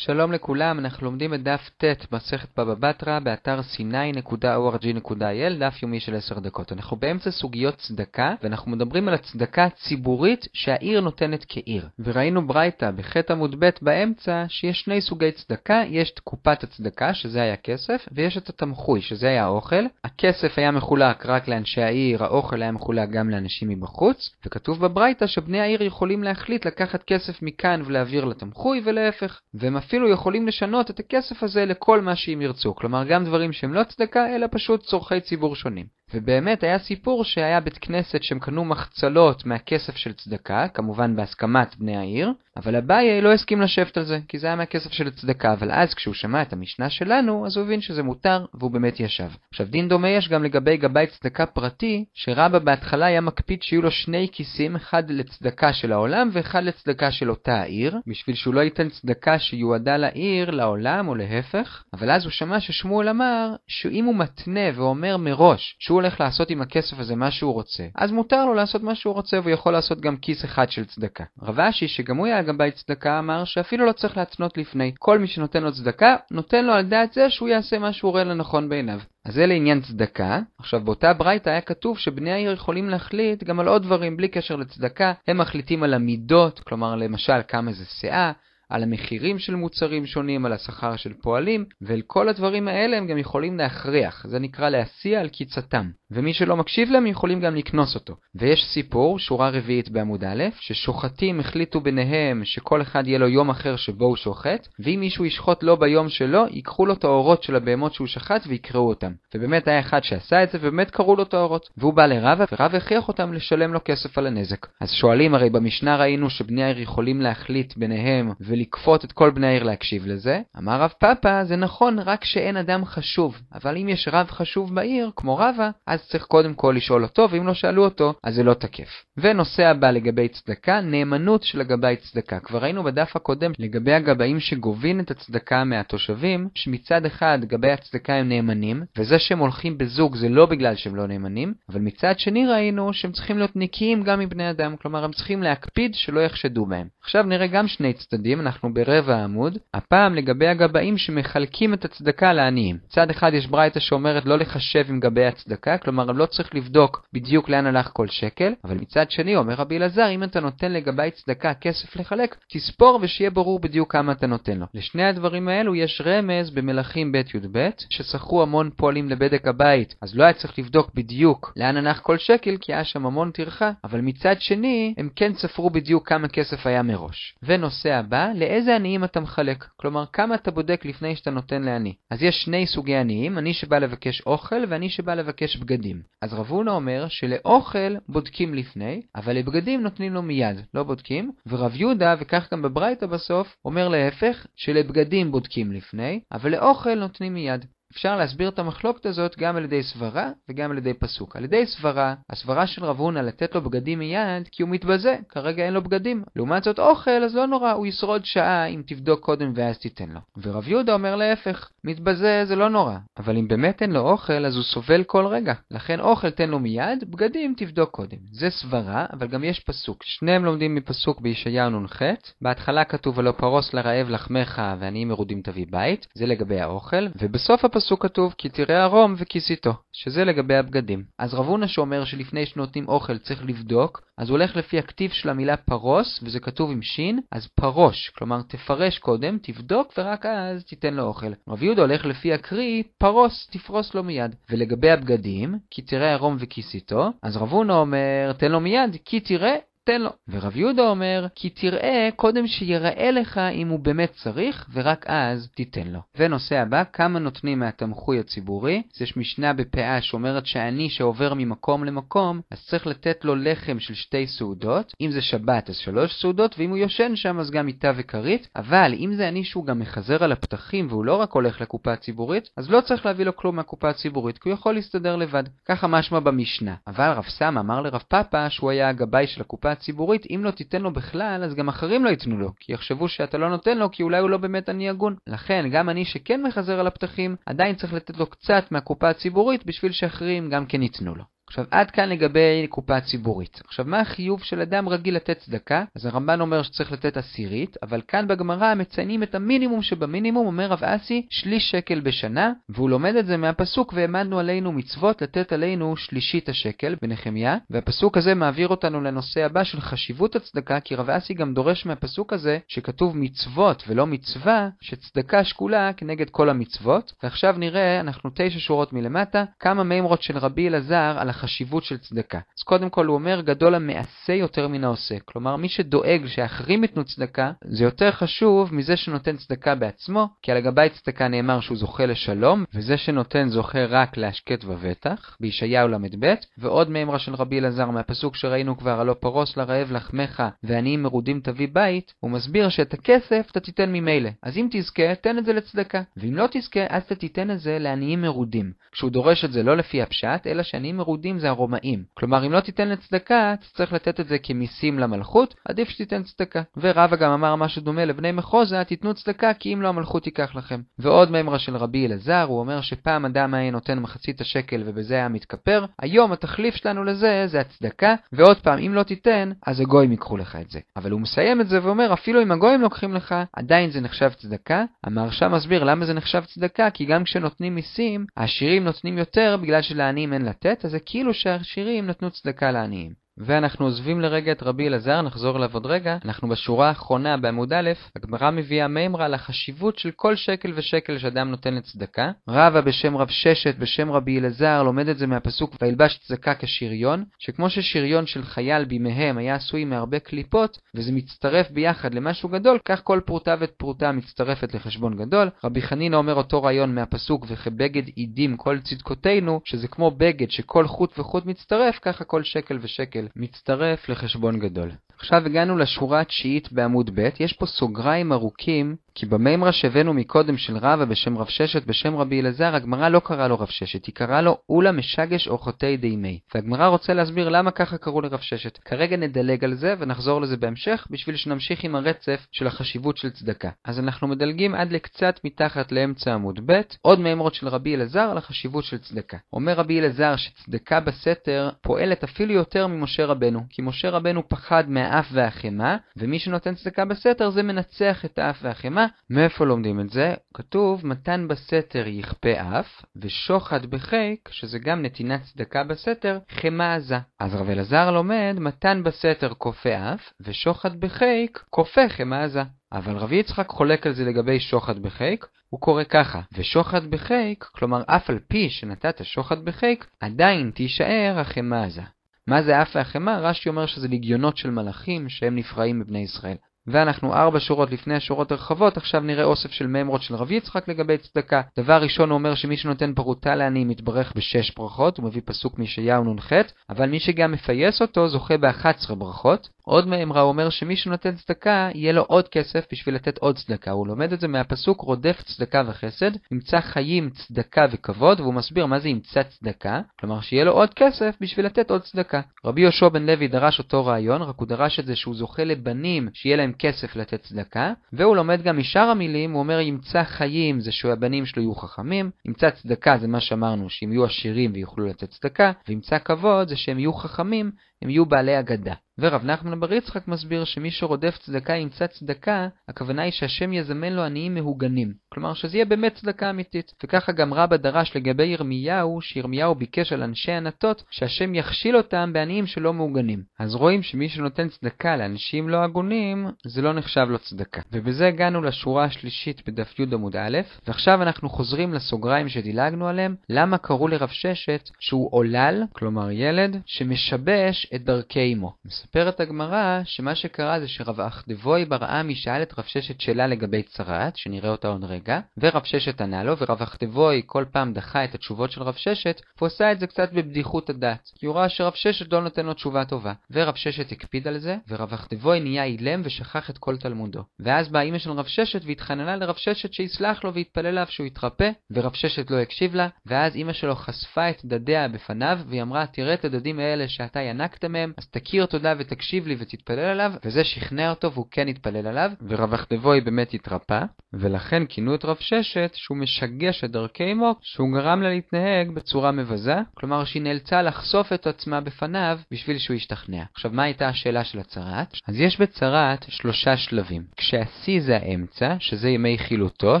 שלום 0.00 0.32
לכולם, 0.32 0.78
אנחנו 0.78 1.04
לומדים 1.04 1.34
את 1.34 1.42
דף 1.42 1.70
ט' 1.76 2.12
מסכת 2.12 2.48
בבא 2.56 2.74
בתרא 2.74 3.18
באתר 3.18 3.60
sny.org.il, 3.60 5.60
דף 5.60 5.82
יומי 5.82 6.00
של 6.00 6.16
10 6.16 6.38
דקות. 6.38 6.72
אנחנו 6.72 6.96
באמצע 6.96 7.30
סוגיות 7.30 7.76
צדקה, 7.76 8.34
ואנחנו 8.42 8.70
מדברים 8.70 9.08
על 9.08 9.14
הצדקה 9.14 9.64
הציבורית 9.64 10.48
שהעיר 10.52 11.00
נותנת 11.00 11.44
כעיר. 11.48 11.88
וראינו 11.98 12.46
ברייתא 12.46 12.90
בחטא 12.90 13.32
עמוד 13.32 13.56
ב' 13.58 13.68
באמצע 13.82 14.44
שיש 14.48 14.80
שני 14.80 15.00
סוגי 15.00 15.32
צדקה, 15.32 15.82
יש 15.88 16.10
את 16.10 16.18
קופת 16.18 16.62
הצדקה, 16.62 17.14
שזה 17.14 17.42
היה 17.42 17.56
כסף, 17.56 18.08
ויש 18.12 18.38
את 18.38 18.48
התמחוי, 18.48 19.00
שזה 19.00 19.28
היה 19.28 19.44
האוכל. 19.44 19.84
הכסף 20.04 20.58
היה 20.58 20.70
מחולק 20.70 21.26
רק 21.26 21.48
לאנשי 21.48 21.82
העיר, 21.82 22.24
האוכל 22.24 22.62
היה 22.62 22.72
מחולק 22.72 23.10
גם 23.10 23.30
לאנשים 23.30 23.68
מבחוץ, 23.68 24.30
וכתוב 24.46 24.80
בברייתא 24.80 25.26
שבני 25.26 25.60
העיר 25.60 25.82
יכולים 25.82 26.22
להחליט 26.22 26.66
לקחת 26.66 27.02
כסף 27.02 27.42
מכאן 27.42 27.82
ולהעביר 27.84 28.24
לתמחוי 28.24 28.80
ולהפך. 28.84 29.40
אפילו 29.88 30.08
יכולים 30.08 30.46
לשנות 30.46 30.90
את 30.90 30.98
הכסף 30.98 31.42
הזה 31.42 31.64
לכל 31.64 32.00
מה 32.00 32.16
שהם 32.16 32.42
ירצו, 32.42 32.74
כלומר 32.74 33.04
גם 33.04 33.24
דברים 33.24 33.52
שהם 33.52 33.74
לא 33.74 33.84
צדקה, 33.84 34.34
אלא 34.36 34.46
פשוט 34.50 34.82
צורכי 34.82 35.20
ציבור 35.20 35.56
שונים. 35.56 35.97
ובאמת 36.14 36.62
היה 36.62 36.78
סיפור 36.78 37.24
שהיה 37.24 37.60
בית 37.60 37.78
כנסת 37.78 38.22
שהם 38.22 38.38
קנו 38.38 38.64
מחצלות 38.64 39.46
מהכסף 39.46 39.96
של 39.96 40.12
צדקה, 40.12 40.68
כמובן 40.68 41.16
בהסכמת 41.16 41.76
בני 41.78 41.96
העיר, 41.96 42.32
אבל 42.56 42.76
אביי 42.76 43.20
לא 43.20 43.32
הסכים 43.32 43.60
לשבת 43.60 43.96
על 43.96 44.04
זה, 44.04 44.18
כי 44.28 44.38
זה 44.38 44.46
היה 44.46 44.56
מהכסף 44.56 44.92
של 44.92 45.10
צדקה, 45.10 45.52
אבל 45.52 45.70
אז 45.72 45.94
כשהוא 45.94 46.14
שמע 46.14 46.42
את 46.42 46.52
המשנה 46.52 46.90
שלנו, 46.90 47.46
אז 47.46 47.56
הוא 47.56 47.64
הבין 47.64 47.80
שזה 47.80 48.02
מותר, 48.02 48.44
והוא 48.54 48.70
באמת 48.70 49.00
ישב. 49.00 49.30
עכשיו 49.50 49.66
דין 49.66 49.88
דומה 49.88 50.08
יש 50.08 50.28
גם 50.28 50.44
לגבי 50.44 50.76
גבאי 50.76 51.06
צדקה 51.06 51.46
פרטי, 51.46 52.04
שרבא 52.14 52.58
בהתחלה 52.58 53.06
היה 53.06 53.20
מקפיד 53.20 53.62
שיהיו 53.62 53.82
לו 53.82 53.90
שני 53.90 54.28
כיסים, 54.32 54.76
אחד 54.76 55.10
לצדקה 55.10 55.72
של 55.72 55.92
העולם 55.92 56.28
ואחד 56.32 56.64
לצדקה 56.64 57.10
של 57.10 57.30
אותה 57.30 57.54
העיר, 57.54 57.98
בשביל 58.06 58.36
שהוא 58.36 58.54
לא 58.54 58.60
ייתן 58.60 58.88
צדקה 58.88 59.38
שיועדה 59.38 59.96
לעיר, 59.96 60.50
לעולם 60.50 61.08
או 61.08 61.14
להפך, 61.14 61.82
אבל 61.92 62.10
אז 62.10 62.24
הוא 62.24 62.30
שמע 62.30 62.60
ששמואל 62.60 63.08
אמר, 63.08 63.50
שאם 63.66 64.04
הוא 64.04 64.14
מתנה 64.14 64.60
ואומר 64.74 65.16
מראש 65.16 65.76
שהוא 65.78 65.97
הולך 66.00 66.20
לעשות 66.20 66.50
עם 66.50 66.62
הכסף 66.62 66.98
הזה 66.98 67.16
מה 67.16 67.30
שהוא 67.30 67.52
רוצה, 67.52 67.84
אז 67.94 68.12
מותר 68.12 68.44
לו 68.44 68.54
לעשות 68.54 68.82
מה 68.82 68.94
שהוא 68.94 69.14
רוצה 69.14 69.40
והוא 69.40 69.50
יכול 69.50 69.72
לעשות 69.72 70.00
גם 70.00 70.16
כיס 70.16 70.44
אחד 70.44 70.70
של 70.70 70.84
צדקה. 70.84 71.24
רב 71.42 71.60
אשי, 71.60 71.88
שגם 71.88 72.16
הוא 72.16 72.26
היה 72.26 72.42
גבאי 72.42 72.70
צדקה, 72.70 73.18
אמר 73.18 73.44
שאפילו 73.44 73.86
לא 73.86 73.92
צריך 73.92 74.16
להתנות 74.16 74.58
לפני. 74.58 74.92
כל 74.98 75.18
מי 75.18 75.26
שנותן 75.26 75.62
לו 75.62 75.72
צדקה, 75.72 76.16
נותן 76.30 76.64
לו 76.64 76.72
על 76.72 76.86
דעת 76.86 77.12
זה 77.12 77.30
שהוא 77.30 77.48
יעשה 77.48 77.78
מה 77.78 77.92
שהוא 77.92 78.10
רואה 78.10 78.24
לנכון 78.24 78.68
בעיניו. 78.68 79.00
אז 79.24 79.34
זה 79.34 79.46
לעניין 79.46 79.80
צדקה. 79.80 80.40
עכשיו 80.58 80.80
באותה 80.80 81.12
ברייתא 81.12 81.50
היה 81.50 81.60
כתוב 81.60 81.98
שבני 81.98 82.32
העיר 82.32 82.52
יכולים 82.52 82.88
להחליט 82.88 83.44
גם 83.44 83.60
על 83.60 83.68
עוד 83.68 83.82
דברים 83.82 84.16
בלי 84.16 84.28
קשר 84.28 84.56
לצדקה. 84.56 85.12
הם 85.28 85.38
מחליטים 85.38 85.82
על 85.82 85.94
המידות, 85.94 86.60
כלומר 86.60 86.96
למשל 86.96 87.40
כמה 87.48 87.72
זה 87.72 87.84
שאה, 87.84 88.32
על 88.68 88.82
המחירים 88.82 89.38
של 89.38 89.54
מוצרים 89.54 90.06
שונים, 90.06 90.46
על 90.46 90.52
השכר 90.52 90.96
של 90.96 91.12
פועלים, 91.22 91.64
ואל 91.82 92.02
כל 92.06 92.28
הדברים 92.28 92.68
האלה 92.68 92.96
הם 92.96 93.06
גם 93.06 93.18
יכולים 93.18 93.58
להכריח, 93.58 94.26
זה 94.26 94.38
נקרא 94.38 94.68
להסיע 94.68 95.20
על 95.20 95.28
קיצתם. 95.28 95.90
ומי 96.10 96.32
שלא 96.32 96.56
מקשיב 96.56 96.90
להם 96.90 97.06
יכולים 97.06 97.40
גם 97.40 97.56
לקנוס 97.56 97.94
אותו. 97.94 98.16
ויש 98.34 98.64
סיפור, 98.64 99.18
שורה 99.18 99.50
רביעית 99.50 99.88
בעמוד 99.88 100.24
א', 100.24 100.44
ששוחטים 100.60 101.40
החליטו 101.40 101.80
ביניהם 101.80 102.44
שכל 102.44 102.82
אחד 102.82 103.06
יהיה 103.06 103.18
לו 103.18 103.28
יום 103.28 103.50
אחר 103.50 103.76
שבו 103.76 104.04
הוא 104.04 104.16
שוחט, 104.16 104.68
ואם 104.78 105.00
מישהו 105.00 105.24
ישחוט 105.24 105.62
לא 105.62 105.76
ביום 105.76 106.08
שלו, 106.08 106.44
ייקחו 106.50 106.86
לו 106.86 106.94
את 106.94 107.04
האורות 107.04 107.42
של 107.42 107.56
הבהמות 107.56 107.94
שהוא 107.94 108.06
שחט 108.06 108.42
ויקראו 108.46 108.88
אותם. 108.88 109.12
ובאמת 109.34 109.68
היה 109.68 109.80
אחד 109.80 110.00
שעשה 110.02 110.42
את 110.42 110.50
זה, 110.50 110.58
ובאמת 110.58 110.90
קראו 110.90 111.16
לו 111.16 111.22
את 111.22 111.34
האורות. 111.34 111.68
והוא 111.76 111.94
בא 111.94 112.06
לרבה, 112.06 112.44
ורב 112.52 112.74
הכריח 112.74 113.08
אותם 113.08 113.32
לשלם 113.32 113.72
לו 113.72 113.80
כסף 113.84 114.18
על 114.18 114.26
הנזק. 114.26 114.66
אז 114.80 114.90
שואלים, 114.90 115.34
הרי 115.34 115.50
במשנה 115.50 115.96
ראינו 115.96 116.30
שבני 116.30 116.64
העיר 116.64 116.80
יכולים 116.80 117.20
להחליט 117.20 117.76
ביניהם 117.76 118.30
ולכפות 118.58 119.04
את 119.04 119.12
כל 119.12 119.30
בני 119.30 119.46
העיר 119.46 119.62
להקשיב 119.62 120.06
לזה. 120.06 120.40
אמר 120.58 120.80
רב 120.80 120.92
פאפה, 121.00 121.44
זה 121.44 121.56
נכון 121.56 121.98
רק 121.98 122.24
שאין 122.24 122.56
אדם 122.56 122.84
חשוב, 122.84 123.40
אבל 123.54 123.76
אם 123.76 123.88
יש 123.88 124.08
רב 124.12 124.26
חשוב 124.30 124.74
בעיר, 124.74 125.10
כמו 125.16 125.36
רבה, 125.36 125.70
אז 125.86 126.06
צריך 126.08 126.24
קודם 126.24 126.54
כל 126.54 126.74
לשאול 126.76 127.02
אותו, 127.02 127.28
ואם 127.30 127.46
לא 127.46 127.54
שאלו 127.54 127.84
אותו, 127.84 128.14
אז 128.24 128.34
זה 128.34 128.42
לא 128.42 128.54
תקף. 128.54 128.88
ונושא 129.16 129.66
הבא 129.66 129.90
לגבי 129.90 130.28
צדקה, 130.28 130.80
נאמנות 130.80 131.42
של 131.42 131.60
הגבאי 131.60 131.96
צדקה. 131.96 132.40
כבר 132.40 132.58
ראינו 132.58 132.84
בדף 132.84 133.16
הקודם 133.16 133.52
לגבי 133.58 133.92
הגבאים 133.92 134.40
שגובים 134.40 135.00
את 135.00 135.10
הצדקה 135.10 135.64
מהתושבים, 135.64 136.48
שמצד 136.54 137.06
אחד 137.06 137.38
גבאי 137.42 137.72
הצדקה 137.72 138.14
הם 138.14 138.28
נאמנים, 138.28 138.82
וזה 138.98 139.18
שהם 139.18 139.38
הולכים 139.38 139.78
בזוג 139.78 140.16
זה 140.16 140.28
לא 140.28 140.46
בגלל 140.46 140.74
שהם 140.74 140.96
לא 140.96 141.06
נאמנים, 141.06 141.54
אבל 141.68 141.80
מצד 141.80 142.18
שני 142.18 142.46
ראינו 142.46 142.92
שהם 142.92 143.12
צריכים 143.12 143.38
להיות 143.38 143.56
נקיים 143.56 144.02
גם 144.02 144.20
מבני 144.20 144.50
אדם, 144.50 144.76
כלומר 144.76 145.04
הם 145.04 145.12
צריכים 145.12 145.42
להקפיד 145.42 145.94
שלא 145.94 146.20
יחשדו 146.20 146.66
בהם. 146.66 146.86
עכשיו 147.02 147.22
נראה 147.22 147.46
גם 147.46 147.68
שני 147.68 147.92
צדדים, 147.92 148.40
אנחנו 148.48 148.74
ברבע 148.74 149.16
העמוד, 149.16 149.58
הפעם 149.74 150.14
לגבי 150.14 150.46
הגבאים 150.46 150.98
שמחלקים 150.98 151.74
את 151.74 151.84
הצדקה 151.84 152.32
לעניים. 152.32 152.78
מצד 152.86 153.10
אחד 153.10 153.30
יש 153.34 153.46
ברייתא 153.46 153.80
שאומרת 153.80 154.24
לא 154.24 154.38
לחשב 154.38 154.84
עם 154.88 155.00
גבאי 155.00 155.26
הצדקה, 155.26 155.78
כלומר 155.78 156.04
לא 156.04 156.26
צריך 156.26 156.54
לבדוק 156.54 157.06
בדיוק 157.12 157.48
לאן 157.48 157.66
הלך 157.66 157.90
כל 157.92 158.08
שקל, 158.08 158.52
אבל 158.64 158.76
מצד 158.76 159.10
שני 159.10 159.36
אומר 159.36 159.54
רבי 159.54 159.76
אלעזר, 159.76 160.08
אם 160.10 160.24
אתה 160.24 160.40
נותן 160.40 160.72
לגבאי 160.72 161.10
צדקה 161.10 161.54
כסף 161.54 161.96
לחלק, 161.96 162.36
תספור 162.52 162.98
ושיהיה 163.02 163.30
ברור 163.30 163.60
בדיוק 163.60 163.92
כמה 163.92 164.12
אתה 164.12 164.26
נותן 164.26 164.58
לו. 164.58 164.66
לשני 164.74 165.04
הדברים 165.04 165.48
האלו 165.48 165.74
יש 165.74 166.02
רמז 166.04 166.50
במלכים 166.50 167.12
ב' 167.12 167.16
י"ב, 167.16 167.68
ששכרו 167.90 168.42
המון 168.42 168.70
פועלים 168.76 169.08
לבדק 169.08 169.48
הבית, 169.48 169.94
אז 170.02 170.16
לא 170.16 170.24
היה 170.24 170.32
צריך 170.32 170.58
לבדוק 170.58 170.90
בדיוק 170.94 171.52
לאן 171.56 171.76
הלך 171.76 172.00
כל 172.02 172.18
שקל, 172.18 172.56
כי 172.60 172.74
היה 172.74 172.84
שם 172.84 173.06
המון 173.06 173.30
טרחה, 173.30 173.70
אבל 173.84 174.00
מצד 174.00 174.34
שני, 174.40 174.94
הם 174.98 175.08
כן 175.16 175.32
ספרו 175.34 175.70
בדיוק 175.70 176.08
כמה 176.08 176.28
כסף 176.28 176.66
היה 176.66 176.82
מראש. 176.82 177.34
ונושא 177.42 177.94
הבא, 177.94 178.28
לאיזה 178.38 178.76
עניים 178.76 179.04
אתה 179.04 179.20
מחלק? 179.20 179.64
כלומר, 179.76 180.04
כמה 180.12 180.34
אתה 180.34 180.50
בודק 180.50 180.84
לפני 180.84 181.16
שאתה 181.16 181.30
נותן 181.30 181.62
לעני. 181.62 181.94
אז 182.10 182.22
יש 182.22 182.34
שני 182.44 182.66
סוגי 182.66 182.96
עניים, 182.96 183.38
עני 183.38 183.54
שבא 183.54 183.78
לבקש 183.78 184.20
אוכל 184.26 184.64
ועני 184.68 184.90
שבא 184.90 185.14
לבקש 185.14 185.56
בגדים. 185.56 186.02
אז 186.22 186.34
רב 186.34 186.46
הונא 186.46 186.70
אומר 186.70 187.06
שלאוכל 187.08 187.96
בודקים 188.08 188.54
לפני, 188.54 189.02
אבל 189.14 189.36
לבגדים 189.36 189.82
נותנים 189.82 190.14
לו 190.14 190.22
מיד, 190.22 190.56
לא 190.74 190.82
בודקים, 190.82 191.32
ורב 191.46 191.72
יהודה, 191.76 192.14
וכך 192.20 192.48
גם 192.52 192.62
בברייתא 192.62 193.06
בסוף, 193.06 193.56
אומר 193.64 193.88
להפך, 193.88 194.46
שלבגדים 194.56 195.32
בודקים 195.32 195.72
לפני, 195.72 196.20
אבל 196.32 196.50
לאוכל 196.50 196.94
נותנים 196.94 197.34
מיד. 197.34 197.64
אפשר 197.92 198.16
להסביר 198.16 198.48
את 198.48 198.58
המחלוקת 198.58 199.06
הזאת 199.06 199.38
גם 199.38 199.56
על 199.56 199.64
ידי 199.64 199.82
סברה 199.82 200.30
וגם 200.48 200.70
על 200.70 200.78
ידי 200.78 200.94
פסוק. 200.94 201.36
על 201.36 201.44
ידי 201.44 201.66
סברה, 201.66 202.14
הסברה 202.30 202.66
של 202.66 202.84
רב 202.84 202.98
הונא 202.98 203.18
לתת 203.18 203.54
לו 203.54 203.62
בגדים 203.62 203.98
מיד 203.98 204.48
כי 204.52 204.62
הוא 204.62 204.70
מתבזה, 204.70 205.16
כרגע 205.28 205.64
אין 205.64 205.74
לו 205.74 205.82
בגדים. 205.82 206.22
לעומת 206.36 206.64
זאת 206.64 206.78
אוכל, 206.78 207.10
אז 207.10 207.36
לא 207.36 207.46
נורא, 207.46 207.72
הוא 207.72 207.86
ישרוד 207.86 208.24
שעה 208.24 208.66
אם 208.66 208.82
תבדוק 208.86 209.20
קודם 209.20 209.52
ואז 209.54 209.78
תיתן 209.78 210.08
לו. 210.08 210.20
ורב 210.42 210.68
יהודה 210.68 210.94
אומר 210.94 211.16
להפך, 211.16 211.68
מתבזה 211.84 212.44
זה 212.44 212.56
לא 212.56 212.68
נורא, 212.68 212.96
אבל 213.18 213.36
אם 213.36 213.48
באמת 213.48 213.82
אין 213.82 213.92
לו 213.92 214.00
אוכל 214.00 214.46
אז 214.46 214.56
הוא 214.56 214.64
סובל 214.64 215.04
כל 215.04 215.26
רגע. 215.26 215.54
לכן 215.70 216.00
אוכל 216.00 216.30
תן 216.30 216.50
לו 216.50 216.58
מיד, 216.58 217.10
בגדים 217.10 217.54
תבדוק 217.56 217.90
קודם. 217.90 218.18
זה 218.32 218.50
סברה, 218.50 219.06
אבל 219.12 219.26
גם 219.26 219.44
יש 219.44 219.60
פסוק. 219.60 220.02
שניהם 220.04 220.44
לומדים 220.44 220.74
מפסוק 220.74 221.20
בישעיהו 221.20 221.70
נ"ח. 221.70 222.02
בהתחלה 222.42 222.84
כתוב 222.84 223.18
הלא 223.18 223.30
פרוס 223.30 223.74
לרעב 223.74 224.08
לחמך 224.08 224.62
ועניים 224.78 225.08
מרודים 225.08 225.42
תביא 225.42 225.66
בית, 225.70 226.06
זה 226.14 226.26
לגבי 226.26 226.60
האוכל, 226.60 227.06
ובסוף 227.20 227.64
הפסוק 227.64 227.77
בפסוק 227.78 228.02
כתוב 228.02 228.34
כי 228.38 228.48
תראה 228.48 228.82
ערום 228.82 229.14
וכיסיתו, 229.18 229.72
שזה 229.92 230.24
לגבי 230.24 230.56
הבגדים. 230.56 231.04
אז 231.18 231.34
רב 231.34 231.46
הונא 231.46 231.66
שאומר 231.66 232.04
שלפני 232.04 232.46
שנותנים 232.46 232.88
אוכל 232.88 233.18
צריך 233.18 233.44
לבדוק, 233.44 234.02
אז 234.18 234.28
הוא 234.28 234.38
הולך 234.38 234.56
לפי 234.56 234.78
הכתיב 234.78 235.10
של 235.10 235.28
המילה 235.28 235.56
פרוס, 235.56 236.20
וזה 236.22 236.40
כתוב 236.40 236.70
עם 236.70 236.82
שין, 236.82 237.20
אז 237.32 237.46
פרוש, 237.46 238.08
כלומר 238.08 238.42
תפרש 238.42 238.98
קודם, 238.98 239.38
תבדוק 239.42 239.92
ורק 239.98 240.26
אז 240.26 240.64
תיתן 240.64 240.94
לו 240.94 241.02
אוכל. 241.02 241.32
רב 241.48 241.62
יהודה 241.62 241.82
הולך 241.82 242.04
לפי 242.06 242.32
הקריא, 242.32 242.82
פרוס, 242.98 243.48
תפרוס 243.50 243.94
לו 243.94 244.02
מיד. 244.02 244.34
ולגבי 244.50 244.90
הבגדים, 244.90 245.54
כי 245.70 245.82
תראה 245.82 246.12
ערום 246.12 246.36
וכיסיתו, 246.38 247.08
אז 247.22 247.36
רב 247.36 247.50
הונא 247.50 247.72
אומר, 247.72 248.32
תן 248.38 248.52
לו 248.52 248.60
מיד, 248.60 248.96
כי 249.04 249.20
תראה 249.20 249.56
תן 249.88 250.02
לו. 250.02 250.10
ורב 250.28 250.56
יהודה 250.56 250.82
אומר, 250.82 251.26
כי 251.34 251.50
תראה 251.50 252.08
קודם 252.16 252.46
שיראה 252.46 253.10
לך 253.10 253.38
אם 253.38 253.68
הוא 253.68 253.78
באמת 253.78 254.12
צריך, 254.12 254.66
ורק 254.72 255.04
אז 255.08 255.48
תיתן 255.54 255.86
לו. 255.86 256.00
ונושא 256.16 256.58
הבא, 256.58 256.82
כמה 256.92 257.18
נותנים 257.18 257.58
מהתמחוי 257.58 258.20
הציבורי? 258.20 258.82
אז 258.96 259.02
יש 259.02 259.16
משנה 259.16 259.52
בפאה 259.52 260.02
שאומרת 260.02 260.46
שעני 260.46 260.90
שעובר 260.90 261.34
ממקום 261.34 261.84
למקום, 261.84 262.40
אז 262.50 262.66
צריך 262.66 262.86
לתת 262.86 263.24
לו 263.24 263.36
לחם 263.36 263.80
של 263.80 263.94
שתי 263.94 264.26
סעודות. 264.26 264.92
אם 265.00 265.10
זה 265.10 265.20
שבת 265.20 265.70
אז 265.70 265.76
שלוש 265.76 266.20
סעודות, 266.20 266.54
ואם 266.58 266.70
הוא 266.70 266.78
יושן 266.78 267.16
שם 267.16 267.38
אז 267.38 267.50
גם 267.50 267.66
מיטה 267.66 267.92
וכרית. 267.96 268.48
אבל 268.56 268.94
אם 268.98 269.14
זה 269.14 269.28
עני 269.28 269.44
שהוא 269.44 269.66
גם 269.66 269.78
מחזר 269.78 270.24
על 270.24 270.32
הפתחים 270.32 270.86
והוא 270.90 271.04
לא 271.04 271.16
רק 271.16 271.32
הולך 271.32 271.60
לקופה 271.60 271.92
הציבורית, 271.92 272.48
אז 272.56 272.70
לא 272.70 272.80
צריך 272.80 273.06
להביא 273.06 273.24
לו 273.24 273.36
כלום 273.36 273.56
מהקופה 273.56 273.88
הציבורית, 273.88 274.38
כי 274.38 274.48
הוא 274.48 274.54
יכול 274.54 274.74
להסתדר 274.74 275.16
לבד. 275.16 275.44
ככה 275.68 275.86
משמע 275.86 276.20
במשנה. 276.20 276.74
אבל 276.86 277.10
רב 277.10 277.24
סם 277.28 277.58
אמר 277.58 277.80
לרב 277.80 278.02
פאפה 278.08 278.50
שהוא 278.50 278.70
היה 278.70 278.88
הגבאי 278.88 279.26
של 279.26 279.40
הקופה 279.40 279.77
הציבורית, 279.78 280.26
אם 280.30 280.40
לא 280.44 280.50
תיתן 280.50 280.82
לו 280.82 280.92
בכלל, 280.92 281.44
אז 281.44 281.54
גם 281.54 281.68
אחרים 281.68 282.04
לא 282.04 282.10
ייתנו 282.10 282.36
לו, 282.38 282.52
כי 282.60 282.72
יחשבו 282.72 283.08
שאתה 283.08 283.38
לא 283.38 283.50
נותן 283.50 283.78
לו, 283.78 283.90
כי 283.90 284.02
אולי 284.02 284.18
הוא 284.18 284.30
לא 284.30 284.38
באמת 284.38 284.68
עני 284.68 284.88
הגון. 284.88 285.16
לכן, 285.26 285.68
גם 285.72 285.88
אני 285.88 286.04
שכן 286.04 286.42
מחזר 286.42 286.80
על 286.80 286.86
הפתחים, 286.86 287.36
עדיין 287.46 287.74
צריך 287.74 287.92
לתת 287.92 288.16
לו 288.16 288.26
קצת 288.26 288.64
מהקופה 288.70 289.08
הציבורית 289.08 289.66
בשביל 289.66 289.92
שאחרים 289.92 290.50
גם 290.50 290.66
כן 290.66 290.82
ייתנו 290.82 291.14
לו. 291.14 291.24
עכשיו, 291.48 291.64
עד 291.70 291.90
כאן 291.90 292.08
לגבי 292.08 292.66
קופה 292.68 293.00
ציבורית. 293.00 293.62
עכשיו, 293.66 293.84
מה 293.88 294.00
החיוב 294.00 294.42
של 294.42 294.60
אדם 294.60 294.88
רגיל 294.88 295.16
לתת 295.16 295.38
צדקה? 295.38 295.84
אז 295.96 296.06
הרמב"ן 296.06 296.40
אומר 296.40 296.62
שצריך 296.62 296.92
לתת 296.92 297.16
עשירית, 297.16 297.76
אבל 297.82 298.02
כאן 298.08 298.28
בגמרא 298.28 298.74
מציינים 298.74 299.22
את 299.22 299.34
המינימום 299.34 299.82
שבמינימום, 299.82 300.46
אומר 300.46 300.66
רב 300.66 300.84
אסי, 300.84 301.26
שליש 301.30 301.70
שקל 301.70 302.00
בשנה, 302.00 302.52
והוא 302.68 302.90
לומד 302.90 303.16
את 303.16 303.26
זה 303.26 303.36
מהפסוק, 303.36 303.92
והעמדנו 303.92 304.38
עלינו 304.38 304.72
מצוות 304.72 305.22
לתת 305.22 305.52
עלינו 305.52 305.96
שלישית 305.96 306.48
השקל 306.48 306.96
בנחמיה, 307.02 307.56
והפסוק 307.70 308.16
הזה 308.16 308.34
מעביר 308.34 308.68
אותנו 308.68 309.00
לנושא 309.00 309.44
הבא 309.44 309.64
של 309.64 309.80
חשיבות 309.80 310.36
הצדקה, 310.36 310.80
כי 310.80 310.94
רב 310.94 311.10
אסי 311.10 311.34
גם 311.34 311.54
דורש 311.54 311.86
מהפסוק 311.86 312.32
הזה, 312.32 312.58
שכתוב 312.68 313.16
מצוות 313.16 313.84
ולא 313.88 314.06
מצווה, 314.06 314.68
שצדקה 314.80 315.44
שקולה 315.44 315.92
כנגד 315.92 316.30
כל 316.30 316.50
המצוות. 316.50 317.12
ועכשיו 317.22 317.54
נראה, 317.58 318.00
אנחנו 318.00 318.30
תשע 318.34 318.58
שורות 318.58 318.92
מלמטה, 318.92 319.44
כמה 319.60 319.82
מימרות 319.84 320.22
של 320.22 320.38
רבי 320.38 320.68
אלעזר 320.68 321.16
על 321.18 321.28
החשיבות 321.38 321.84
של 321.84 321.98
צדקה. 321.98 322.38
אז 322.58 322.62
קודם 322.62 322.90
כל 322.90 323.06
הוא 323.06 323.14
אומר, 323.14 323.40
גדול 323.40 323.74
המעשה 323.74 324.32
יותר 324.32 324.68
מן 324.68 324.84
העושה. 324.84 325.18
כלומר, 325.24 325.56
מי 325.56 325.68
שדואג 325.68 326.26
שאחרים 326.26 326.82
ייתנו 326.82 327.04
צדקה, 327.04 327.52
זה 327.64 327.84
יותר 327.84 328.10
חשוב 328.10 328.74
מזה 328.74 328.96
שנותן 328.96 329.36
צדקה 329.36 329.74
בעצמו, 329.74 330.28
כי 330.42 330.52
על 330.52 330.56
הגבי 330.56 330.88
צדקה 330.88 331.28
נאמר 331.28 331.60
שהוא 331.60 331.78
זוכה 331.78 332.06
לשלום, 332.06 332.64
וזה 332.74 332.96
שנותן 332.96 333.48
זוכה 333.48 333.84
רק 333.84 334.16
להשקט 334.16 334.64
ובטח, 334.64 335.36
בישעיהו 335.40 335.88
ל"ב, 335.88 336.34
ועוד 336.58 336.90
מימרה 336.90 337.18
של 337.18 337.34
רבי 337.34 337.58
אלעזר 337.58 337.90
מהפסוק 337.90 338.36
שראינו 338.36 338.78
כבר, 338.78 339.00
הלא 339.00 339.14
פרוס 339.20 339.56
לרעב 339.56 339.92
לחמך 339.92 340.42
ועניים 340.62 341.02
מרודים 341.02 341.40
תביא 341.40 341.68
בית, 341.72 342.14
הוא 342.20 342.30
מסביר 342.30 342.68
שאת 342.68 342.94
הכסף 342.94 343.48
אתה 343.50 343.60
תיתן 343.60 343.92
ממילא. 343.92 344.30
אז 344.42 344.56
אם 344.56 344.68
תזכה, 344.70 345.14
תן 345.14 345.38
את 345.38 345.44
זה 345.44 345.52
לצדקה. 345.52 346.02
ואם 346.16 346.34
לא 346.34 346.46
תזכה, 346.50 346.80
אז 346.88 347.02
אתה 347.02 347.14
תיתן 347.14 347.50
את 347.50 347.60
זה 347.60 347.78
לעניים 347.78 348.22
מרודים. 348.22 348.72
כשהוא 348.92 349.10
דורש 349.10 349.44
את 349.44 349.52
זה 349.52 349.62
לא 349.62 349.76
לפי 349.76 350.02
הפשט, 350.02 350.46
אלא 350.46 350.62
שעניים 350.62 350.96
מרודים 350.96 351.27
זה 351.38 351.48
הרומאים. 351.48 352.04
כלומר, 352.14 352.46
אם 352.46 352.52
לא 352.52 352.60
תיתן 352.60 352.88
לצדקה, 352.88 353.54
צריך 353.74 353.92
לתת 353.92 354.20
את 354.20 354.28
זה 354.28 354.38
כמיסים 354.38 354.98
למלכות, 354.98 355.54
עדיף 355.68 355.88
שתיתן 355.88 356.22
צדקה. 356.22 356.62
ורבא 356.76 357.16
גם 357.16 357.32
אמר 357.32 357.56
משהו 357.56 357.82
דומה 357.82 358.04
לבני 358.04 358.32
מחוזה, 358.32 358.84
תיתנו 358.84 359.14
צדקה 359.14 359.54
כי 359.54 359.74
אם 359.74 359.82
לא 359.82 359.88
המלכות 359.88 360.22
תיקח 360.22 360.54
לכם. 360.54 360.80
ועוד 360.98 361.30
מימרה 361.30 361.58
של 361.58 361.76
רבי 361.76 362.06
אלעזר, 362.06 362.42
הוא 362.42 362.60
אומר 362.60 362.80
שפעם 362.80 363.24
אדם 363.24 363.54
היה 363.54 363.70
נותן 363.70 363.98
מחצית 363.98 364.40
השקל 364.40 364.82
ובזה 364.86 365.14
היה 365.14 365.28
מתכפר, 365.28 365.84
היום 365.98 366.32
התחליף 366.32 366.74
שלנו 366.74 367.04
לזה 367.04 367.44
זה 367.46 367.60
הצדקה, 367.60 368.14
ועוד 368.32 368.60
פעם, 368.60 368.78
אם 368.78 368.94
לא 368.94 369.02
תיתן, 369.02 369.52
אז 369.66 369.80
הגויים 369.80 370.10
ייקחו 370.10 370.36
לך 370.36 370.56
את 370.60 370.70
זה. 370.70 370.80
אבל 370.96 371.10
הוא 371.10 371.20
מסיים 371.20 371.60
את 371.60 371.68
זה 371.68 371.84
ואומר, 371.84 372.12
אפילו 372.12 372.42
אם 372.42 372.52
הגויים 372.52 372.80
לוקחים 372.80 373.14
לך, 373.14 373.34
עדיין 373.52 373.90
זה 373.90 374.00
נחשב 374.00 374.28
צדקה. 374.28 374.84
המהרש"א 375.04 375.48
מסביר 375.48 375.84
למה 375.84 376.06
זה 376.06 376.14
נחשב 376.14 376.44
צדקה, 376.44 376.90
כי 376.90 377.04
גם 377.04 377.24
כשנותנים 377.24 377.74
מיסים, 377.74 378.26
העשירים 378.36 378.84
נותנים 378.84 379.18
יותר 379.18 379.56
בגלל 379.62 379.82
שלעניים 379.82 380.32
אין 380.32 380.44
לתת, 380.44 380.84
אז 380.84 380.90
זה 380.90 380.98
כאילו 381.18 381.34
שהעשירים 381.34 382.06
נתנו 382.06 382.30
צדקה 382.30 382.70
לעניים. 382.70 383.27
ואנחנו 383.40 383.84
עוזבים 383.84 384.20
לרגע 384.20 384.52
את 384.52 384.62
רבי 384.62 384.88
אלעזר, 384.88 385.22
נחזור 385.22 385.56
אליו 385.56 385.70
עוד 385.72 385.86
רגע. 385.86 386.16
אנחנו 386.24 386.48
בשורה 386.48 386.88
האחרונה 386.88 387.36
בעמוד 387.36 387.72
א', 387.72 387.90
הגמרא 388.16 388.50
מביאה 388.50 388.88
מימרה 388.88 389.24
על 389.24 389.34
החשיבות 389.34 389.98
של 389.98 390.10
כל 390.10 390.36
שקל 390.36 390.72
ושקל 390.76 391.18
שאדם 391.18 391.50
נותן 391.50 391.74
לצדקה. 391.74 392.30
רבא 392.48 392.80
בשם 392.80 393.16
רב 393.16 393.28
ששת, 393.28 393.78
בשם 393.78 394.10
רבי 394.10 394.38
אלעזר, 394.38 394.82
לומד 394.82 395.08
את 395.08 395.18
זה 395.18 395.26
מהפסוק 395.26 395.76
וילבש 395.82 396.18
צדקה 396.18 396.54
כשריון, 396.54 397.24
שכמו 397.38 397.70
ששריון 397.70 398.26
של 398.26 398.44
חייל 398.44 398.84
בימיהם 398.84 399.38
היה 399.38 399.54
עשוי 399.54 399.84
מהרבה 399.84 400.18
קליפות, 400.18 400.78
וזה 400.94 401.12
מצטרף 401.12 401.70
ביחד 401.70 402.14
למשהו 402.14 402.48
גדול, 402.48 402.78
כך 402.84 403.00
כל 403.04 403.20
פרוטה 403.26 403.54
ופרוטה 403.60 404.12
מצטרפת 404.12 404.74
לחשבון 404.74 405.16
גדול. 405.16 405.50
רבי 405.64 405.82
חנינא 405.82 406.16
אומר 406.16 406.34
אותו 406.34 406.62
רעיון 406.62 406.94
מהפסוק 406.94 407.46
וכבגד 407.48 408.02
עידים 408.14 408.56
כל 408.56 408.78
צדקותינו, 408.80 409.60
שזה 409.64 409.88
כמו 409.88 410.10
בגד 410.10 410.50
שכל 410.50 410.86
חוט 410.86 411.18
וחוט 411.18 411.46
מצטרף, 411.46 411.98
ככה 412.02 412.24
כל 412.24 412.42
שקל 412.42 412.78
ושקל 412.82 413.27
מצטרף 413.36 414.08
לחשבון 414.08 414.58
גדול. 414.58 414.90
עכשיו 415.18 415.46
הגענו 415.46 415.76
לשורה 415.78 416.20
התשיעית 416.20 416.72
בעמוד 416.72 417.10
ב', 417.14 417.28
יש 417.40 417.52
פה 417.52 417.66
סוגריים 417.66 418.32
ארוכים, 418.32 418.96
כי 419.20 419.26
במימרה 419.26 419.72
שהבאנו 419.72 420.14
מקודם 420.14 420.56
של 420.56 420.76
רבא 420.76 421.04
בשם 421.04 421.38
רב 421.38 421.46
ששת 421.48 421.86
בשם 421.86 422.16
רבי 422.16 422.40
אלעזר, 422.40 422.74
הגמרא 422.74 423.08
לא 423.08 423.20
קראה 423.20 423.48
לו 423.48 423.58
רב 423.58 423.68
ששת, 423.68 424.06
היא 424.06 424.14
קראה 424.14 424.42
לו 424.42 424.58
אולה 424.68 424.92
משגש 424.92 425.48
אורחותי 425.48 425.96
דימי. 425.96 426.38
והגמרא 426.54 426.86
רוצה 426.86 427.14
להסביר 427.14 427.48
למה 427.48 427.70
ככה 427.70 427.98
קראו 427.98 428.20
לרב 428.20 428.40
ששת. 428.40 428.78
כרגע 428.78 429.16
נדלג 429.16 429.64
על 429.64 429.74
זה 429.74 429.94
ונחזור 429.98 430.40
לזה 430.40 430.56
בהמשך, 430.56 431.06
בשביל 431.10 431.36
שנמשיך 431.36 431.84
עם 431.84 431.94
הרצף 431.94 432.46
של 432.52 432.66
החשיבות 432.66 433.16
של 433.16 433.30
צדקה. 433.30 433.70
אז 433.84 433.98
אנחנו 433.98 434.28
מדלגים 434.28 434.74
עד 434.74 434.92
לקצת 434.92 435.40
מתחת 435.44 435.92
לאמצע 435.92 436.34
עמוד 436.34 436.60
ב', 436.66 436.80
עוד 437.02 437.20
מימרות 437.20 437.54
של 437.54 437.68
רבי 437.68 437.94
אלעזר 437.94 438.28
על 438.30 438.38
החשיבות 438.38 438.84
של 438.84 438.98
צדקה. 438.98 439.36
אומר 439.52 439.72
רבי 439.72 440.00
אלעזר 440.00 440.36
שצדקה 440.36 441.00
בסתר 441.00 441.70
פועלת 441.82 442.24
אפילו 442.24 442.52
יותר 442.52 442.86
ממשה 442.86 443.26
רבנו, 443.26 443.60
כי 443.70 443.82
משה 443.82 444.10
רבנו 444.10 444.48
פחד 444.48 444.84
מהאף 444.90 445.26
והחמאה, 445.32 445.96
ומי 446.16 446.38
שנותן 446.38 446.74
צדקה 446.74 447.04
בסתר 447.04 447.50
זה 447.50 447.62
מנצח 447.62 448.24
את 448.24 448.38
האף 448.38 448.58
והחמאה. 448.62 449.07
מאיפה 449.30 449.64
לומדים 449.64 450.00
את 450.00 450.10
זה? 450.10 450.34
כתוב 450.54 451.06
מתן 451.06 451.48
בסתר 451.48 452.04
יכפה 452.06 452.52
אף, 452.52 453.02
ושוחד 453.16 453.86
בחיק, 453.86 454.48
שזה 454.52 454.78
גם 454.78 455.02
נתינת 455.02 455.42
צדקה 455.42 455.84
בסתר, 455.84 456.38
חמאה 456.50 456.94
עזה. 456.94 457.18
אז 457.40 457.54
רב 457.54 457.70
אלעזר 457.70 458.10
לומד 458.10 458.56
מתן 458.58 459.02
בסתר 459.02 459.54
כופה 459.54 460.12
אף, 460.14 460.32
ושוחד 460.40 461.00
בחיק 461.00 461.64
כופה 461.70 462.08
חמאה 462.08 462.44
עזה. 462.44 462.62
אבל 462.92 463.16
רבי 463.16 463.36
יצחק 463.36 463.68
חולק 463.68 464.06
על 464.06 464.12
זה 464.12 464.24
לגבי 464.24 464.60
שוחד 464.60 464.98
בחיק, 464.98 465.46
הוא 465.70 465.80
קורא 465.80 466.04
ככה, 466.04 466.40
ושוחד 466.52 467.06
בחיק, 467.06 467.64
כלומר 467.64 468.02
אף 468.06 468.30
על 468.30 468.38
פי 468.48 468.70
שנתת 468.70 469.24
שוחד 469.24 469.64
בחיק, 469.64 470.06
עדיין 470.20 470.70
תישאר 470.74 471.34
החמאה 471.38 471.84
עזה. 471.84 472.02
מה 472.46 472.62
זה 472.62 472.82
אף 472.82 472.96
והחמאה? 472.96 473.38
רש"י 473.38 473.68
אומר 473.68 473.86
שזה 473.86 474.08
לגיונות 474.08 474.56
של 474.56 474.70
מלאכים 474.70 475.28
שהם 475.28 475.56
נפרעים 475.56 475.98
מבני 475.98 476.18
ישראל. 476.18 476.56
ואנחנו 476.90 477.34
ארבע 477.34 477.60
שורות 477.60 477.92
לפני 477.92 478.14
השורות 478.14 478.52
הרחבות, 478.52 478.96
עכשיו 478.96 479.20
נראה 479.20 479.44
אוסף 479.44 479.72
של 479.72 479.86
מימרות 479.86 480.22
של 480.22 480.34
רבי 480.34 480.54
יצחק 480.54 480.88
לגבי 480.88 481.18
צדקה. 481.18 481.60
דבר 481.78 482.02
ראשון 482.02 482.30
הוא 482.30 482.38
אומר 482.38 482.54
שמי 482.54 482.76
שנותן 482.76 483.14
פרוטה 483.14 483.54
לעני 483.54 483.84
מתברך 483.84 484.32
בשש 484.36 484.74
ברכות, 484.76 485.18
הוא 485.18 485.26
מביא 485.26 485.42
פסוק 485.44 485.78
מישעיהו 485.78 486.34
נ"ח, 486.34 486.52
אבל 486.90 487.08
מי 487.08 487.20
שגם 487.20 487.52
מפייס 487.52 488.00
אותו 488.00 488.28
זוכה 488.28 488.56
ב-11 488.56 489.14
ברכות. 489.14 489.68
עוד 489.88 490.08
מימרה 490.08 490.42
אומר 490.42 490.70
שמי 490.70 490.96
שנותן 490.96 491.34
צדקה, 491.34 491.88
יהיה 491.94 492.12
לו 492.12 492.22
עוד 492.22 492.48
כסף 492.48 492.86
בשביל 492.92 493.14
לתת 493.14 493.38
עוד 493.38 493.56
צדקה. 493.56 493.90
הוא 493.90 494.06
לומד 494.06 494.32
את 494.32 494.40
זה 494.40 494.48
מהפסוק 494.48 495.00
רודף 495.00 495.42
צדקה 495.42 495.82
וחסד, 495.86 496.30
ימצא 496.52 496.80
חיים, 496.80 497.30
צדקה 497.30 497.86
וכבוד, 497.90 498.40
והוא 498.40 498.54
מסביר 498.54 498.86
מה 498.86 498.98
זה 498.98 499.08
ימצא 499.08 499.42
צדקה, 499.42 500.00
כלומר 500.20 500.40
שיהיה 500.40 500.64
לו 500.64 500.72
עוד 500.72 500.94
כסף 500.94 501.36
בשביל 501.40 501.66
לתת 501.66 501.90
עוד 501.90 502.02
צדקה. 502.02 502.40
רבי 502.64 502.80
יהושע 502.80 503.08
בן 503.08 503.26
לוי 503.26 503.48
דרש 503.48 503.78
אותו 503.78 504.06
רעיון, 504.06 504.42
רק 504.42 504.54
הוא 504.58 504.68
דרש 504.68 505.00
את 505.00 505.06
זה 505.06 505.16
שהוא 505.16 505.34
זוכה 505.34 505.64
לבנים 505.64 506.28
שיהיה 506.32 506.56
להם 506.56 506.72
כסף 506.78 507.16
לתת 507.16 507.42
צדקה, 507.42 507.92
והוא 508.12 508.36
לומד 508.36 508.62
גם 508.62 508.78
משאר 508.78 509.02
המילים, 509.10 509.52
הוא 509.52 509.58
אומר 509.58 509.80
ימצא 509.80 510.24
חיים 510.24 510.80
זה 510.80 510.92
שהבנים 510.92 511.46
שלו 511.46 511.62
יהיו 511.62 511.74
חכמים, 511.74 512.30
ימצא 512.44 512.70
צדקה 512.70 513.18
זה 513.18 513.28
מה 513.28 513.40
שאמרנו, 513.40 513.90
שהם 513.90 514.12
יהיו 514.12 514.24
עשירים 514.24 514.70
ויוכלו 514.74 515.06
לתת 515.06 515.30
צדקה, 515.30 515.72
וימצא 515.88 516.18
כבוד 516.18 516.68
זה 516.68 516.76
שהם 516.76 516.98
יהיו 516.98 517.12
חכמים, 517.12 517.70
הם 518.02 518.10
יהיו 518.10 518.26
בעלי 518.26 518.58
אגדה. 518.58 518.94
ורב 519.18 519.44
נחמן 519.44 519.80
בר 519.80 519.92
יצחק 519.92 520.28
מסביר 520.28 520.64
שמי 520.64 520.90
שרודף 520.90 521.38
צדקה 521.38 521.72
ימצא 521.72 522.06
צדקה, 522.06 522.68
הכוונה 522.88 523.22
היא 523.22 523.32
שהשם 523.32 523.72
יזמן 523.72 524.12
לו 524.12 524.22
עניים 524.22 524.54
מהוגנים. 524.54 525.12
כלומר 525.28 525.54
שזה 525.54 525.76
יהיה 525.76 525.84
באמת 525.84 526.14
צדקה 526.14 526.50
אמיתית. 526.50 526.92
וככה 527.04 527.32
גם 527.32 527.54
רבא 527.54 527.76
דרש 527.76 528.16
לגבי 528.16 528.44
ירמיהו, 528.46 529.20
שירמיהו 529.20 529.74
ביקש 529.74 530.12
על 530.12 530.22
אנשי 530.22 530.52
ענתות, 530.52 531.04
שהשם 531.10 531.54
יכשיל 531.54 531.96
אותם 531.96 532.32
בעניים 532.32 532.66
שלא 532.66 532.94
מהוגנים. 532.94 533.42
אז 533.58 533.74
רואים 533.74 534.02
שמי 534.02 534.28
שנותן 534.28 534.68
צדקה 534.68 535.16
לאנשים 535.16 535.68
לא 535.68 535.84
הגונים, 535.84 536.46
זה 536.66 536.82
לא 536.82 536.92
נחשב 536.92 537.26
לו 537.28 537.38
צדקה. 537.38 537.80
ובזה 537.92 538.26
הגענו 538.26 538.62
לשורה 538.62 539.04
השלישית 539.04 539.68
בדף 539.68 539.98
י 539.98 540.02
עמוד 540.12 540.36
א', 540.36 540.58
ועכשיו 540.86 541.22
אנחנו 541.22 541.48
חוזרים 541.48 541.94
לסוגריים 541.94 542.48
שדילגנו 542.48 543.08
עליהם, 543.08 543.34
למה 543.48 543.78
קראו 543.78 544.08
לרב 544.08 544.28
ששת 544.28 544.90
שהוא 545.00 545.28
עולל, 545.32 545.82
כלומר 545.92 546.30
ילד, 546.30 546.80
שמשבש 546.86 547.87
את 547.94 548.04
דרכי 548.04 548.54
אמו. 548.54 548.72
מספרת 548.84 549.40
הגמרא 549.40 550.00
שמה 550.04 550.34
שקרה 550.34 550.80
זה 550.80 550.88
שרב 550.88 551.20
אחדבוי 551.20 551.84
בר 551.84 552.04
עמי 552.04 552.34
שאל 552.34 552.62
את 552.62 552.78
רב 552.78 552.84
ששת 552.84 553.20
שאלה 553.20 553.46
לגבי 553.46 553.82
צרעת, 553.82 554.36
שנראה 554.36 554.70
אותה 554.70 554.88
עוד 554.88 555.04
רגע, 555.04 555.40
ורב 555.58 555.84
ששת 555.84 556.20
ענה 556.20 556.44
לו, 556.44 556.58
ורב 556.58 556.82
אחדבוי 556.82 557.42
כל 557.46 557.64
פעם 557.72 557.92
דחה 557.92 558.24
את 558.24 558.34
התשובות 558.34 558.70
של 558.70 558.82
רב 558.82 558.94
ששת, 558.94 559.40
והוא 559.56 559.66
עשה 559.66 559.92
את 559.92 560.00
זה 560.00 560.06
קצת 560.06 560.32
בבדיחות 560.32 560.90
הדעת, 560.90 561.30
כי 561.38 561.46
הוא 561.46 561.54
ראה 561.54 561.68
שרב 561.68 561.92
ששת 561.94 562.32
לא 562.32 562.42
נותן 562.42 562.66
לו 562.66 562.74
תשובה 562.74 563.04
טובה. 563.04 563.32
ורב 563.50 563.74
ששת 563.74 564.12
הקפיד 564.12 564.48
על 564.48 564.58
זה, 564.58 564.76
ורב 564.88 565.12
אחדבוי 565.12 565.60
נהיה 565.60 565.84
אילם 565.84 566.20
ושכח 566.24 566.70
את 566.70 566.78
כל 566.78 566.96
תלמודו. 566.96 567.42
ואז 567.60 567.88
באה 567.88 568.02
אמא 568.02 568.18
של 568.18 568.30
רב 568.30 568.46
ששת 568.46 568.80
והתחננה 568.84 569.36
לרב 569.36 569.56
ששת 569.56 569.92
שיסלח 569.92 570.44
לו 570.44 570.54
ויתפלל 570.54 570.86
עליו 570.86 571.06
שהוא 571.08 571.26
יתרפא, 571.26 571.70
ורב 571.90 572.12
ששת 572.14 572.50
לא 572.50 572.58
הקשיב 572.58 572.94
לה, 572.94 573.08
ואז 573.26 573.56
אמא 573.56 573.72
שלו 573.72 573.94
חשפה 573.94 574.50
את 574.50 574.64
דדיה 574.64 575.08
בפניו, 575.08 575.58
והיא 575.68 575.82
אמרה, 575.82 576.06
תראה 576.06 576.34
את 576.34 576.44
הדדים 576.44 576.78
האלה 576.78 577.08
שאתה 577.08 577.40
ינקת 577.40 577.77
מהם, 577.84 578.12
אז 578.18 578.28
תכיר 578.28 578.66
תודה 578.66 578.94
ותקשיב 578.98 579.46
לי 579.46 579.56
ותתפלל 579.58 579.98
עליו, 579.98 580.32
וזה 580.44 580.64
שכנע 580.64 581.10
אותו 581.10 581.32
והוא 581.32 581.46
כן 581.50 581.68
התפלל 581.68 582.06
עליו, 582.06 582.30
ורב 582.48 582.74
אחדבוי 582.74 583.20
באמת 583.20 583.54
התרפא, 583.54 584.04
ולכן 584.32 584.86
כינו 584.86 585.14
את 585.14 585.24
רב 585.24 585.36
ששת 585.40 585.90
שהוא 585.94 586.18
משגש 586.18 586.84
את 586.84 586.90
דרכי 586.90 587.32
אמו, 587.32 587.54
שהוא 587.62 587.88
גרם 587.92 588.22
לה 588.22 588.28
להתנהג 588.28 588.90
בצורה 588.90 589.32
מבזה, 589.32 589.76
כלומר 589.94 590.24
שהיא 590.24 590.42
נאלצה 590.42 590.82
לחשוף 590.82 591.32
את 591.32 591.46
עצמה 591.46 591.80
בפניו 591.80 592.38
בשביל 592.50 592.78
שהוא 592.78 592.94
ישתכנע. 592.94 593.42
עכשיו, 593.54 593.70
מה 593.74 593.82
הייתה 593.82 594.08
השאלה 594.08 594.44
של 594.44 594.58
הצרת? 594.58 595.14
אז 595.28 595.40
יש 595.40 595.60
בצרת 595.60 596.24
שלושה 596.28 596.76
שלבים. 596.76 597.22
כשהשיא 597.36 598.00
זה 598.00 598.16
האמצע, 598.16 598.74
שזה 598.78 599.08
ימי 599.08 599.38
חילוטו, 599.38 600.00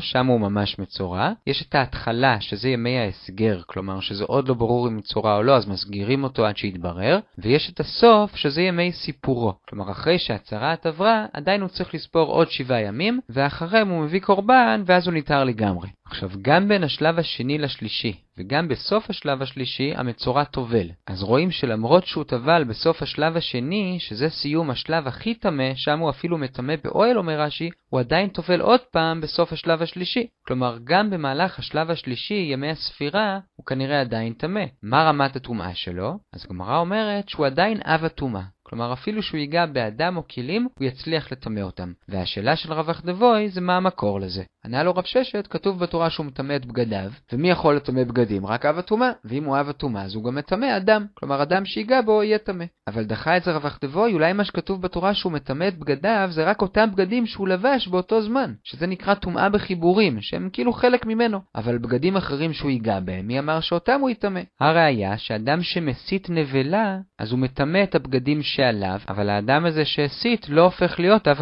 שם 0.00 0.26
הוא 0.26 0.40
ממש 0.40 0.78
מצורע. 0.78 1.32
יש 1.46 1.64
את 1.68 1.74
ההתחלה, 1.74 2.40
שזה 2.40 2.68
ימי 2.68 2.98
ההסגר, 2.98 3.60
כלומר 3.66 4.00
שזה 4.00 4.24
עוד 4.24 4.48
לא 4.48 4.54
ברור 4.54 4.88
אם 4.88 4.96
מצורע 4.96 5.36
או 5.36 5.42
לא, 5.42 5.56
אז 5.56 5.68
מסגירים 5.68 6.24
אותו 6.24 6.46
עד 6.46 6.56
שיתברר. 6.56 7.18
ויש 7.38 7.67
את 7.68 7.80
הסוף, 7.80 8.36
שזה 8.36 8.62
ימי 8.62 8.92
סיפורו. 8.92 9.52
כלומר, 9.68 9.90
אחרי 9.90 10.18
שהצרת 10.18 10.86
עברה, 10.86 11.26
עדיין 11.32 11.60
הוא 11.60 11.68
צריך 11.68 11.94
לספור 11.94 12.32
עוד 12.32 12.50
שבעה 12.50 12.80
ימים, 12.80 13.20
ואחריהם 13.28 13.88
הוא 13.88 14.04
מביא 14.04 14.20
קורבן, 14.20 14.82
ואז 14.86 15.06
הוא 15.06 15.14
ניתר 15.14 15.44
לגמרי. 15.44 15.88
עכשיו, 16.10 16.30
גם 16.42 16.68
בין 16.68 16.84
השלב 16.84 17.18
השני 17.18 17.58
לשלישי, 17.58 18.20
וגם 18.38 18.68
בסוף 18.68 19.10
השלב 19.10 19.42
השלישי, 19.42 19.92
המצורע 19.96 20.44
טובל. 20.44 20.88
אז 21.06 21.22
רואים 21.22 21.50
שלמרות 21.50 22.06
שהוא 22.06 22.24
טבל 22.24 22.64
בסוף 22.64 23.02
השלב 23.02 23.36
השני, 23.36 23.96
שזה 24.00 24.28
סיום 24.28 24.70
השלב 24.70 25.06
הכי 25.06 25.34
טמא, 25.34 25.74
שם 25.74 25.98
הוא 25.98 26.10
אפילו 26.10 26.38
מטמא 26.38 26.74
באוהל, 26.84 27.18
אומר 27.18 27.40
רש"י, 27.40 27.70
הוא 27.90 28.00
עדיין 28.00 28.28
טובל 28.28 28.60
עוד 28.60 28.80
פעם 28.80 29.20
בסוף 29.20 29.52
השלב 29.52 29.82
השלישי. 29.82 30.26
כלומר, 30.46 30.78
גם 30.84 31.10
במהלך 31.10 31.58
השלב 31.58 31.90
השלישי, 31.90 32.48
ימי 32.52 32.70
הספירה, 32.70 33.38
הוא 33.56 33.66
כנראה 33.66 34.00
עדיין 34.00 34.32
טמא. 34.32 34.64
מה 34.82 35.02
רמת 35.02 35.36
הטומאה 35.36 35.74
שלו? 35.74 36.18
אז 36.32 36.44
הגמרא 36.44 36.78
אומרת 36.78 37.28
שהוא 37.28 37.46
עדיין 37.46 37.80
אב 37.84 38.04
הטומאה. 38.04 38.42
כלומר, 38.62 38.92
אפילו 38.92 39.22
שהוא 39.22 39.38
ייגע 39.38 39.66
באדם 39.66 40.16
או 40.16 40.22
כלים, 40.28 40.68
הוא 40.78 40.86
יצליח 40.86 41.32
לטמא 41.32 41.60
אותם. 41.60 41.92
והשאלה 42.08 42.56
של 42.56 42.72
רב 42.72 42.90
אכדבוי 42.90 43.48
זה 43.48 43.60
מה 43.60 43.76
המקור 43.76 44.20
לזה. 44.20 44.42
ענה 44.64 44.82
לו 44.82 44.92
רב 44.92 45.04
ששת, 45.04 45.46
כתוב 45.46 45.80
בתורה 45.80 46.10
שהוא 46.10 46.26
מטמא 46.26 46.56
את 46.56 46.66
בגדיו, 46.66 47.10
ומי 47.32 47.50
יכול 47.50 47.76
לטמא 47.76 48.04
בגדים? 48.04 48.46
רק 48.46 48.66
אב 48.66 48.78
הטומאה. 48.78 49.10
ואם 49.24 49.44
הוא 49.44 49.60
אב 49.60 49.68
הטומאה, 49.68 50.02
אז 50.02 50.14
הוא 50.14 50.24
גם 50.24 50.34
מטמא 50.34 50.76
אדם. 50.76 51.06
כלומר, 51.14 51.42
אדם 51.42 51.64
שיגע 51.64 52.00
בו 52.00 52.22
יהיה 52.22 52.38
טמא. 52.38 52.64
אבל 52.88 53.04
דחה 53.04 53.36
את 53.36 53.44
זה 53.44 53.52
רב 53.52 53.66
אכדבוי, 53.66 54.12
אולי 54.12 54.32
מה 54.32 54.44
שכתוב 54.44 54.82
בתורה 54.82 55.14
שהוא 55.14 55.32
מטמא 55.32 55.68
את 55.68 55.78
בגדיו, 55.78 56.28
זה 56.30 56.44
רק 56.44 56.62
אותם 56.62 56.88
בגדים 56.92 57.26
שהוא 57.26 57.48
לבש 57.48 57.88
באותו 57.88 58.22
זמן. 58.22 58.52
שזה 58.64 58.86
נקרא 58.86 59.14
טומאה 59.14 59.48
בחיבורים, 59.48 60.20
שהם 60.20 60.48
כאילו 60.52 60.72
חלק 60.72 61.06
ממנו. 61.06 61.40
אבל 61.54 61.78
בגדים 61.78 62.16
אחרים 62.16 62.52
שהוא 62.52 62.70
ייגע 62.70 63.00
בהם, 63.00 63.26
מי 63.26 63.38
אמר 63.38 63.60
שאותם 63.60 64.00
הוא 64.00 64.10
יטמא? 64.10 64.40
הראיה 64.60 65.18
שאדם 65.18 65.62
שמסית 65.62 66.30
נבלה, 66.30 66.98
אז 67.18 67.32
הוא 67.32 67.38
מטמא 67.38 67.82
את 67.82 67.94
הבגדים 67.94 68.42
שעליו, 68.42 69.00
אבל 69.08 69.28
האדם 69.28 69.66
הזה 69.66 69.84
שהסית 69.84 70.48
לא 70.48 70.62
הופך 70.62 71.00
להיות 71.00 71.28
אב 71.28 71.40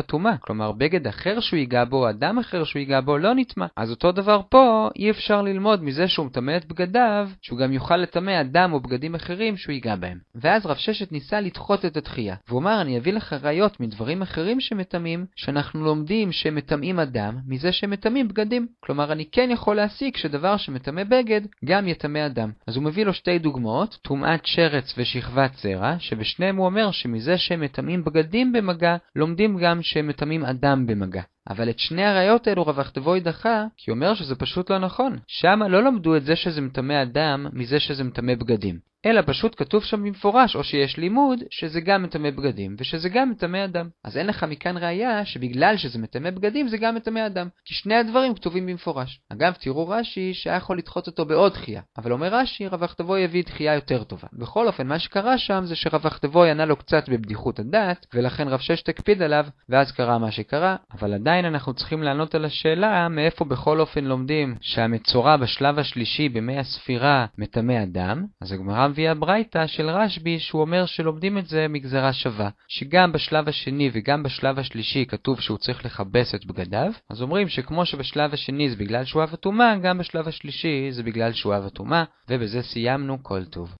בו, 3.06 3.18
לא 3.18 3.34
נטמע. 3.34 3.66
אז 3.76 3.90
אותו 3.90 4.12
דבר 4.12 4.40
פה, 4.48 4.88
אי 4.96 5.10
אפשר 5.10 5.42
ללמוד 5.42 5.82
מזה 5.82 6.08
שהוא 6.08 6.26
מטמא 6.26 6.56
את 6.56 6.64
בגדיו, 6.64 7.28
שהוא 7.42 7.58
גם 7.58 7.72
יוכל 7.72 7.96
לטמא 7.96 8.40
אדם 8.40 8.72
או 8.72 8.80
בגדים 8.80 9.14
אחרים 9.14 9.56
שהוא 9.56 9.72
ייגע 9.72 9.96
בהם. 9.96 10.18
ואז 10.34 10.66
רב 10.66 10.76
ששת 10.76 11.12
ניסה 11.12 11.40
לדחות 11.40 11.84
את 11.84 11.96
התחייה. 11.96 12.36
והוא 12.48 12.60
אמר, 12.60 12.80
אני 12.80 12.98
אביא 12.98 13.12
לך 13.12 13.32
ראיות 13.32 13.80
מדברים 13.80 14.22
אחרים 14.22 14.60
שמטמאים, 14.60 15.26
שאנחנו 15.36 15.84
לומדים 15.84 16.32
שמטמאים 16.32 17.00
אדם, 17.00 17.38
מזה 17.46 17.72
שמטמאים 17.72 18.28
בגדים. 18.28 18.66
כלומר, 18.80 19.12
אני 19.12 19.24
כן 19.32 19.48
יכול 19.52 19.76
להסיק 19.76 20.16
שדבר 20.16 20.56
שמטמא 20.56 21.04
בגד, 21.04 21.40
גם 21.64 21.88
יטמא 21.88 22.26
אדם. 22.26 22.50
אז 22.66 22.76
הוא 22.76 22.84
מביא 22.84 23.04
לו 23.04 23.14
שתי 23.14 23.38
דוגמאות, 23.38 23.98
טומאת 24.02 24.46
שרץ 24.46 24.94
ושכבת 24.98 25.54
זרע, 25.54 25.96
שבשניהם 25.98 26.56
הוא 26.56 26.66
אומר 26.66 26.90
שמזה 26.90 27.38
שהם 27.38 27.60
מטמאים 27.60 28.04
בגדים 28.04 28.52
במגע, 28.52 28.96
לומדים 29.16 29.58
גם 29.58 29.82
שהם 29.82 30.08
מטמאים 30.08 30.44
אדם 30.44 30.86
במגע. 30.86 31.22
אבל 31.50 31.70
את 31.70 31.78
שני 31.78 32.04
הראיות 32.04 32.46
האלו 32.46 32.66
רב 32.66 32.78
אכתבוי 32.78 33.20
דחה, 33.20 33.64
כי 33.76 33.90
אומר 33.90 34.14
שזה 34.14 34.34
פשוט 34.34 34.70
לא 34.70 34.78
נכון. 34.78 35.18
שמה 35.26 35.68
לא 35.68 35.82
למדו 35.82 36.16
את 36.16 36.24
זה 36.24 36.36
שזה 36.36 36.60
מטמא 36.60 37.02
אדם 37.02 37.46
מזה 37.52 37.80
שזה 37.80 38.04
מטמא 38.04 38.34
בגדים. 38.34 38.78
אלא 39.06 39.22
פשוט 39.26 39.54
כתוב 39.56 39.84
שם 39.84 40.02
במפורש, 40.04 40.56
או 40.56 40.64
שיש 40.64 40.96
לימוד, 40.96 41.38
שזה 41.50 41.80
גם 41.80 42.02
מטמא 42.02 42.30
בגדים, 42.30 42.76
ושזה 42.78 43.08
גם 43.08 43.30
מטמא 43.30 43.64
אדם. 43.64 43.88
אז 44.04 44.16
אין 44.16 44.26
לך 44.26 44.44
מכאן 44.44 44.76
ראייה 44.76 45.24
שבגלל 45.24 45.76
שזה 45.76 45.98
מטמא 45.98 46.30
בגדים, 46.30 46.68
זה 46.68 46.76
גם 46.78 46.94
מטמא 46.94 47.26
אדם. 47.26 47.48
כי 47.64 47.74
שני 47.74 47.94
הדברים 47.94 48.34
כתובים 48.34 48.66
במפורש. 48.66 49.20
אגב, 49.32 49.52
תראו 49.52 49.88
רש"י 49.88 50.34
שהיה 50.34 50.56
יכול 50.56 50.78
לדחות 50.78 51.06
אותו 51.06 51.24
בעוד 51.24 51.52
דחייה. 51.52 51.80
אבל 51.98 52.12
אומר 52.12 52.34
רש"י, 52.34 52.68
רב 52.68 52.82
אכתבוי 52.82 53.24
הביא 53.24 53.44
דחייה 53.44 53.74
יותר 53.74 54.04
טובה. 54.04 54.28
בכל 54.32 54.66
אופן, 54.66 54.86
מה 54.86 54.98
שקרה 54.98 55.38
שם 55.38 55.62
זה 55.64 55.76
שרב 55.76 56.06
אכתבוי 56.06 56.50
ענה 56.50 56.64
לו 56.64 56.76
קצת 56.76 57.08
בבדיחות 57.08 57.58
הדעת, 57.58 58.06
ולכן 58.14 58.48
רב 58.48 58.60
ששת 58.60 58.88
הקפיד 58.88 59.22
עליו, 59.22 59.46
ואז 59.68 59.92
קרה 59.92 60.18
מה 60.18 60.30
שקרה, 60.30 60.76
אבל 60.92 61.14
עדיין 61.14 61.44
אנחנו 61.44 61.74
צריכים 61.74 62.02
לענות 62.02 62.34
על 62.34 62.44
השאלה 62.44 63.08
מאיפה 63.08 63.44
בכל 63.44 63.80
אופן 63.80 64.04
לומדים 64.04 64.54
שהמצורע 64.60 65.36
בשלב 65.36 65.78
השלישי 65.78 66.28
בימי 66.28 66.58
הספירה 66.58 67.26
מטמא 67.38 67.82
אדם, 67.82 68.24
אז 68.42 68.52
הגמרא 68.52 68.88
מביאה 68.96 69.14
ברייתא 69.14 69.66
של 69.66 69.90
רשב"י 69.90 70.38
שהוא 70.38 70.60
אומר 70.60 70.86
שלומדים 70.86 71.38
את 71.38 71.46
זה 71.46 71.66
מגזרה 71.68 72.12
שווה, 72.12 72.48
שגם 72.68 73.12
בשלב 73.12 73.48
השני 73.48 73.90
וגם 73.92 74.22
בשלב 74.22 74.58
השלישי 74.58 75.04
כתוב 75.08 75.40
שהוא 75.40 75.58
צריך 75.58 75.84
לכבס 75.84 76.34
את 76.34 76.46
בגדיו, 76.46 76.92
אז 77.10 77.22
אומרים 77.22 77.48
שכמו 77.48 77.86
שבשלב 77.86 78.34
השני 78.34 78.70
זה 78.70 78.76
בגלל 78.76 79.04
שהוא 79.04 79.22
אב 79.22 79.34
הטומאה, 79.34 79.76
גם 79.76 79.98
בשלב 79.98 80.28
השלישי 80.28 80.88
זה 80.90 81.02
בגלל 81.02 81.32
שהוא 81.32 81.56
אב 81.56 81.66
הטומאה, 81.66 82.04
ובזה 82.28 82.62
סיימנו 82.62 83.18
כל 83.22 83.44
טוב. 83.44 83.76